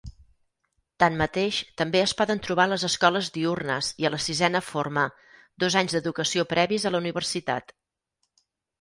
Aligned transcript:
Tanmateix, 1.03 1.59
també 1.81 2.01
és 2.05 2.13
poden 2.21 2.41
trobar 2.47 2.65
a 2.71 2.73
les 2.73 2.87
escoles 2.89 3.31
diürnes 3.37 3.93
i 4.05 4.09
a 4.11 4.15
la 4.17 4.23
sisena 4.31 4.65
forma 4.73 5.07
(dos 5.65 5.81
anys 5.85 5.99
d'educació 5.99 6.51
previs 6.59 6.91
a 6.93 6.97
la 6.97 7.07
universitat). 7.07 7.81